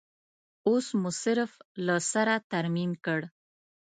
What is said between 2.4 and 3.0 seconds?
ترمیم